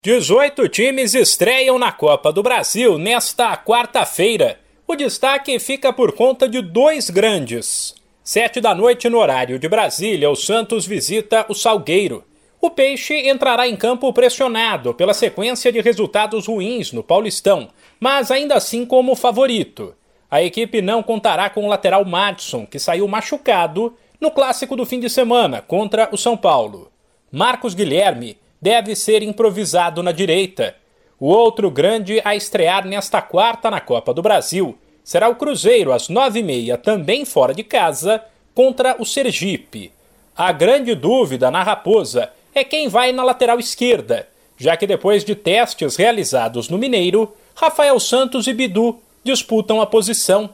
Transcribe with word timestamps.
18 0.00 0.68
times 0.68 1.12
estreiam 1.12 1.76
na 1.76 1.90
Copa 1.90 2.32
do 2.32 2.40
Brasil 2.40 2.96
nesta 2.98 3.56
quarta-feira. 3.56 4.60
O 4.86 4.94
destaque 4.94 5.58
fica 5.58 5.92
por 5.92 6.12
conta 6.12 6.48
de 6.48 6.62
dois 6.62 7.10
grandes. 7.10 7.96
Sete 8.22 8.60
da 8.60 8.76
noite 8.76 9.08
no 9.08 9.18
horário 9.18 9.58
de 9.58 9.68
Brasília, 9.68 10.30
o 10.30 10.36
Santos 10.36 10.86
visita 10.86 11.44
o 11.48 11.54
Salgueiro. 11.54 12.22
O 12.60 12.70
Peixe 12.70 13.28
entrará 13.28 13.66
em 13.66 13.74
campo 13.74 14.12
pressionado 14.12 14.94
pela 14.94 15.12
sequência 15.12 15.72
de 15.72 15.80
resultados 15.80 16.46
ruins 16.46 16.92
no 16.92 17.02
Paulistão, 17.02 17.68
mas 17.98 18.30
ainda 18.30 18.54
assim 18.54 18.86
como 18.86 19.16
favorito. 19.16 19.96
A 20.30 20.40
equipe 20.40 20.80
não 20.80 21.02
contará 21.02 21.50
com 21.50 21.64
o 21.64 21.68
lateral 21.68 22.04
Madison, 22.04 22.64
que 22.64 22.78
saiu 22.78 23.08
machucado 23.08 23.96
no 24.20 24.30
clássico 24.30 24.76
do 24.76 24.86
fim 24.86 25.00
de 25.00 25.10
semana 25.10 25.60
contra 25.60 26.08
o 26.12 26.16
São 26.16 26.36
Paulo. 26.36 26.88
Marcos 27.32 27.74
Guilherme 27.74 28.38
deve 28.60 28.94
ser 28.94 29.22
improvisado 29.22 30.02
na 30.02 30.12
direita. 30.12 30.74
O 31.18 31.28
outro 31.28 31.70
grande 31.70 32.20
a 32.24 32.36
estrear 32.36 32.86
nesta 32.86 33.20
quarta 33.20 33.70
na 33.70 33.80
Copa 33.80 34.12
do 34.14 34.22
Brasil 34.22 34.78
será 35.02 35.28
o 35.28 35.36
Cruzeiro 35.36 35.92
às 35.92 36.08
nove 36.08 36.40
e 36.40 36.42
meia, 36.42 36.76
também 36.76 37.24
fora 37.24 37.54
de 37.54 37.64
casa, 37.64 38.22
contra 38.54 38.96
o 39.00 39.06
Sergipe. 39.06 39.92
A 40.36 40.52
grande 40.52 40.94
dúvida 40.94 41.50
na 41.50 41.62
Raposa 41.62 42.30
é 42.54 42.62
quem 42.62 42.88
vai 42.88 43.10
na 43.10 43.24
lateral 43.24 43.58
esquerda, 43.58 44.28
já 44.56 44.76
que 44.76 44.86
depois 44.86 45.24
de 45.24 45.34
testes 45.34 45.96
realizados 45.96 46.68
no 46.68 46.78
Mineiro, 46.78 47.34
Rafael 47.54 47.98
Santos 47.98 48.46
e 48.46 48.52
Bidu 48.52 49.00
disputam 49.24 49.80
a 49.80 49.86
posição. 49.86 50.50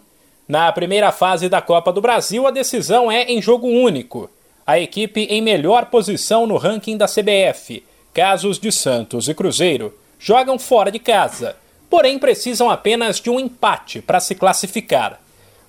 Na 0.47 0.71
primeira 0.73 1.11
fase 1.11 1.49
da 1.49 1.61
Copa 1.61 1.93
do 1.93 2.01
Brasil, 2.01 2.47
a 2.47 2.51
decisão 2.51 3.11
é 3.11 3.25
em 3.25 3.41
jogo 3.43 3.67
único. 3.67 4.31
A 4.67 4.79
equipe 4.79 5.23
em 5.25 5.43
melhor 5.43 5.87
posição 5.87 6.47
no 6.47 6.57
ranking 6.57 6.97
da 6.97 7.07
CBF 7.07 7.83
Casos 8.15 8.61
de 8.61 8.71
Santos 8.71 9.29
e 9.29 9.35
Cruzeiro 9.35 9.93
jogam 10.21 10.57
fora 10.57 10.89
de 10.89 11.01
casa, 11.01 11.57
porém 11.91 12.17
precisam 12.17 12.71
apenas 12.71 13.21
de 13.21 13.29
um 13.29 13.41
empate 13.41 14.01
para 14.01 14.21
se 14.21 14.37
classificar. 14.37 15.21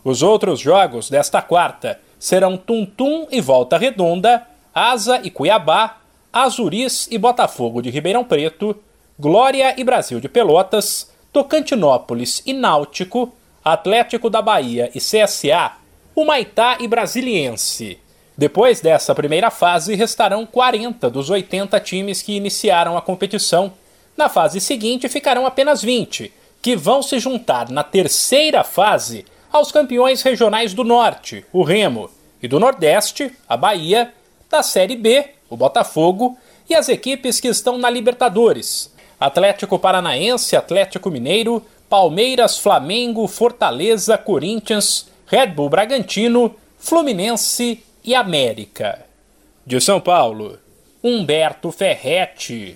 Os 0.04 0.22
outros 0.22 0.60
jogos 0.60 1.10
desta 1.10 1.42
quarta 1.42 2.00
serão 2.20 2.56
Tuntum 2.56 3.26
e 3.32 3.42
Volta 3.42 3.80
Redonda, 3.80 4.46
Asa 4.72 5.20
e 5.24 5.32
Cuiabá, 5.32 5.98
Azuris 6.32 7.08
e 7.10 7.18
Botafogo 7.18 7.82
de 7.82 7.90
Ribeirão 7.90 8.24
Preto, 8.24 8.78
Glória 9.20 9.74
e 9.76 9.84
Brasil 9.84 10.20
de 10.20 10.30
Pelotas, 10.30 11.12
Tocantinópolis 11.34 12.44
e 12.46 12.54
Náutico, 12.54 13.34
Atlético 13.64 14.30
da 14.30 14.44
Bahia 14.44 14.92
e 14.94 15.00
CSA, 15.00 15.72
Humaitá 16.16 16.78
e 16.80 16.88
Brasiliense. 16.88 18.05
Depois 18.38 18.82
dessa 18.82 19.16
primeira 19.16 19.50
fase, 19.50 19.96
restarão 19.96 20.46
40 20.46 21.10
dos 21.10 21.30
80 21.30 21.80
times 21.80 22.22
que 22.22 22.36
iniciaram 22.36 22.98
a 22.98 23.02
competição. 23.02 23.74
Na 24.18 24.28
fase 24.28 24.60
seguinte, 24.60 25.08
ficarão 25.08 25.46
apenas 25.46 25.82
20, 25.82 26.34
que 26.62 26.76
vão 26.76 27.02
se 27.02 27.18
juntar 27.18 27.70
na 27.70 27.84
terceira 27.84 28.64
fase 28.64 29.26
aos 29.52 29.72
campeões 29.72 30.22
regionais 30.22 30.74
do 30.74 30.84
Norte, 30.84 31.46
o 31.54 31.64
Remo, 31.64 32.10
e 32.42 32.48
do 32.48 32.60
Nordeste, 32.60 33.32
a 33.48 33.56
Bahia, 33.56 34.14
da 34.50 34.62
Série 34.62 34.98
B, 34.98 35.30
o 35.50 35.56
Botafogo, 35.56 36.38
e 36.70 36.76
as 36.76 36.90
equipes 36.90 37.40
que 37.40 37.48
estão 37.48 37.78
na 37.78 37.90
Libertadores: 37.90 38.94
Atlético 39.18 39.80
Paranaense, 39.80 40.58
Atlético 40.58 41.10
Mineiro, 41.10 41.66
Palmeiras, 41.90 42.58
Flamengo, 42.58 43.28
Fortaleza, 43.28 44.18
Corinthians, 44.18 45.08
Red 45.26 45.48
Bull 45.48 45.70
Bragantino, 45.70 46.54
Fluminense 46.78 47.82
e 48.06 48.14
América. 48.14 49.04
De 49.66 49.82
São 49.82 50.00
Paulo, 50.00 50.60
Humberto 51.04 51.72
Ferretti. 51.72 52.74